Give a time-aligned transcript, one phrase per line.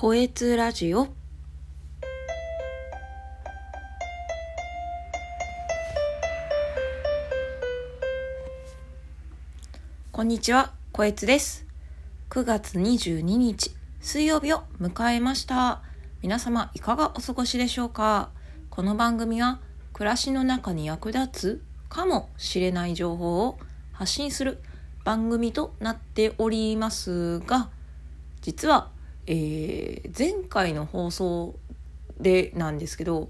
[0.00, 1.08] こえつラジオ。
[10.12, 11.66] こんにちは、こえつです。
[12.30, 15.82] 9月22日水曜日を迎えました。
[16.22, 18.30] 皆様いかがお過ごしでしょうか？
[18.70, 19.58] この番組は
[19.94, 23.58] 暮らしの中に役立つかもしれない情報を
[23.90, 24.62] 発信する
[25.02, 27.70] 番組となっておりますが
[28.42, 28.96] 実は
[29.30, 31.58] えー、前回の放送
[32.18, 33.28] でなんですけど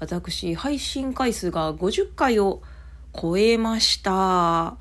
[0.00, 2.60] 私配信回数が50回を
[3.14, 4.76] 超えました。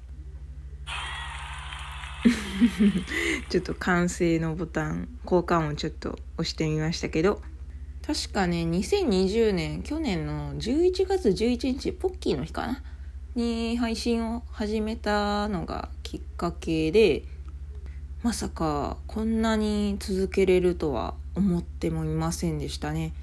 [3.49, 7.41] ちょっと完成のボタン交換をちょっと押してみましたけど。
[8.05, 12.81] 確かね2020年去年の11月11日ポッキーの日かな？
[13.35, 17.25] に配信を始めたのがきっかけで
[18.23, 23.13] まさかこんなに続けれるとは思ってもいませんでしたね。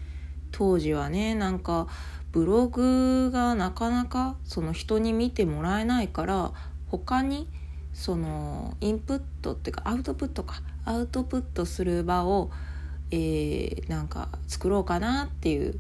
[0.53, 1.89] 当時はねなんか
[2.31, 6.53] ブログがなかなかその人に見てもらえないから
[6.89, 7.49] 他に
[7.93, 12.51] そのインプットっていうかアウトプットかアウトプットする場を、
[13.11, 15.79] えー、なんか作ろうかなっていう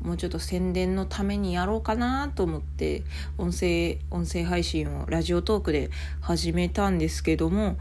[0.00, 3.02] もうちょっと宣伝のためにやろうかなと思って
[3.38, 5.90] 音声音声配信をラジオトークで
[6.20, 7.76] 始めたんですけども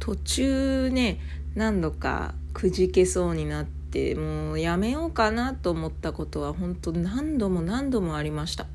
[0.00, 1.20] 途中ね
[1.54, 8.66] 何度かくじけそうになってもうやめようかなと思ったことは本当何度も何度もありました。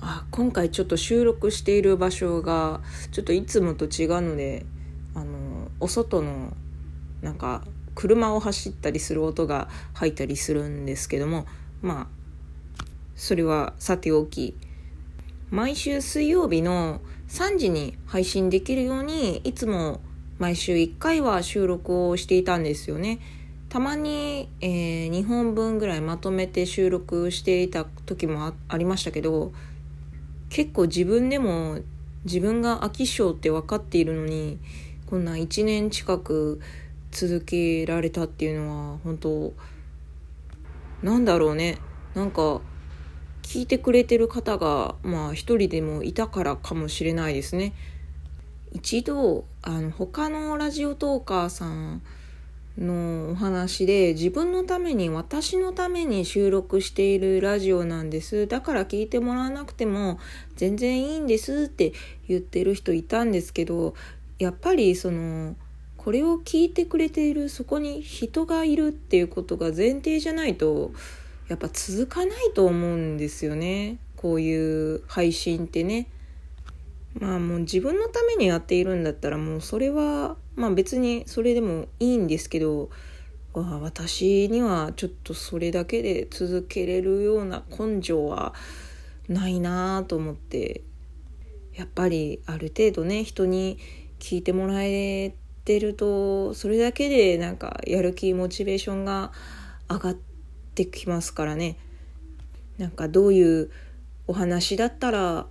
[0.00, 4.64] あ今回ちょっと収録している場所がちょっといつもと違うので
[5.14, 6.52] あのお外の
[7.20, 7.64] なんか
[7.96, 11.46] 車を走ったりする音が入ったりするんですけども
[11.82, 12.84] まあ
[13.16, 14.56] それはさておき
[15.50, 20.00] 毎週水曜日の3時に配信できるようにいつも
[20.38, 23.18] 毎週1回は収録をしていたんですよね。
[23.68, 29.52] たまに、えー、2本分ぐらいまとめて収録していた時もありましたけど
[30.48, 31.80] 結構自分でも
[32.24, 34.58] 自分が飽き性って分かっているのに
[35.06, 36.60] こんな1年近く
[37.10, 39.52] 続けられたっていうのは本当
[41.02, 41.78] なんだろうね
[42.14, 42.60] なんか
[43.42, 47.72] 聞いてくれてる方がまあ一人でもいたからかもしれないですね。
[48.78, 52.00] 一度あの他のラジオトーカーさん
[52.78, 60.20] のお話で自分のために私のために収録しているラジオなんですだから聞いてもらわなくても
[60.54, 61.92] 全然いいんですって
[62.28, 63.94] 言ってる人いたんですけど
[64.38, 65.56] やっぱりその
[65.96, 70.92] これを聞いてくれているそこに人がいるっていうことが前提じゃないと
[71.48, 76.06] やっぱ続かないと思うんですよねこういう配信ってね。
[77.20, 82.90] まあもう自分のためにやっているんだったらもうそれはまあ別にそれでもいいんですけど
[83.52, 88.54] 私にはちょっとそれだけで続けれるような根性は
[89.28, 90.82] ないなと思って
[91.74, 93.78] やっぱりある程度ね人に
[94.20, 99.32] 聞いてもらえてるとそれだけでなんかやる気モチベーションが
[99.88, 100.16] 上がっ
[100.74, 101.76] てきますからね。
[102.78, 103.70] なんかどういう
[104.28, 105.46] お話だったら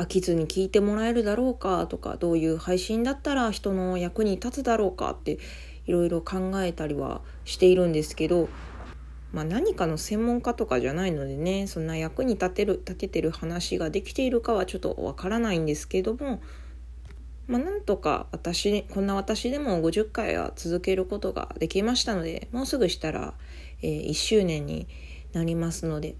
[0.00, 5.38] 飽きずに聞いてもらえるだろうかとかどういう配信だったら人の役に立つだろうかって
[5.86, 8.48] いろいろ考えたりはしているんですけど、
[9.32, 16.40] まあ、何かの専門家とかじゃないのでねそんな役に立てる立ててる話ができているかはちょっとわからないんですけども、
[17.46, 23.34] まあ、なんとか私こんな私でも50回は続けることができましたのでもうすぐしたら、
[23.82, 24.88] え、1周年に
[25.34, 26.14] なりますので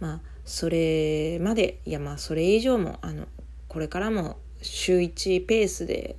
[0.00, 3.26] まあそれまでいやまあそれ以上もあの
[3.66, 6.16] これからも週1ペースで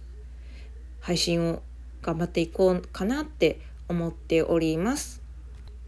[0.99, 1.63] 配信を
[2.01, 5.21] 頑張っていこうかなって思っております。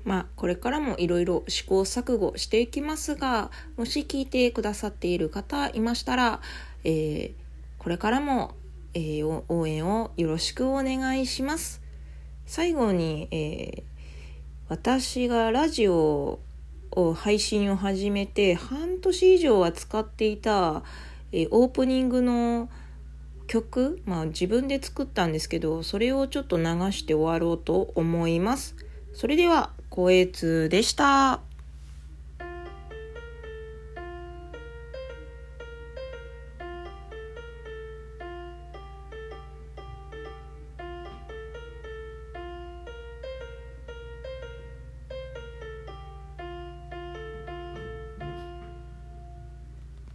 [0.05, 6.39] まあこれからもいろいろ試行錯誤していきますがもし聞いてくださっている方いましたら、
[6.85, 7.33] えー、
[7.77, 8.55] これからも、
[8.93, 11.81] えー、応援をよろしくお願いします。
[12.45, 13.83] 最後に、えー、
[14.69, 16.39] 私がラジオを
[17.15, 20.83] 配信を始めて半年以上は使っていた、
[21.31, 22.69] えオープニングの
[23.47, 28.75] 曲、まあ自分で作ったんですけど、それをちょっと流して終わろうと思います。
[29.13, 31.48] それでは、光悦でした。